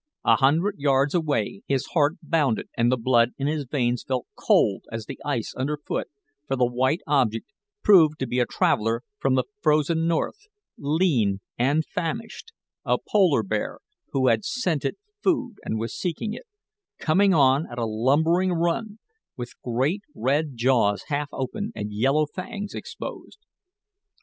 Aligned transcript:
A 0.25 0.37
hundred 0.37 0.79
yards 0.79 1.13
away, 1.13 1.61
his 1.67 1.85
heart 1.93 2.15
bounded 2.23 2.67
and 2.75 2.91
the 2.91 2.97
blood 2.97 3.33
in 3.37 3.45
his 3.45 3.65
veins 3.65 4.01
felt 4.03 4.25
cold 4.35 4.85
as 4.91 5.05
the 5.05 5.19
ice 5.23 5.53
under 5.55 5.77
foot, 5.77 6.07
for 6.47 6.55
the 6.55 6.65
white 6.65 7.01
object 7.05 7.45
proved 7.83 8.17
to 8.17 8.25
be 8.25 8.39
a 8.39 8.47
traveler 8.47 9.03
from 9.19 9.35
the 9.35 9.43
frozen 9.61 10.07
North, 10.07 10.47
lean 10.79 11.39
and 11.55 11.85
famished 11.85 12.51
a 12.83 12.97
polar 13.11 13.43
bear, 13.43 13.77
who 14.09 14.25
had 14.27 14.43
scented 14.43 14.95
food 15.21 15.57
and 15.63 15.77
was 15.77 15.95
seeking 15.95 16.33
it 16.33 16.47
coming 16.97 17.31
on 17.31 17.67
at 17.71 17.77
a 17.77 17.85
lumbering 17.85 18.51
run, 18.53 18.97
with 19.37 19.53
great 19.63 20.01
red 20.15 20.53
jaws 20.55 21.03
half 21.09 21.29
open 21.31 21.71
and 21.75 21.93
yellow 21.93 22.25
fangs 22.25 22.73
exposed. 22.73 23.45